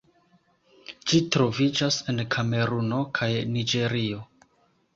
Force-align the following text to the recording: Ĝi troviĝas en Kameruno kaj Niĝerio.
Ĝi 1.11 1.19
troviĝas 1.35 1.99
en 2.15 2.25
Kameruno 2.37 3.05
kaj 3.21 3.31
Niĝerio. 3.55 4.27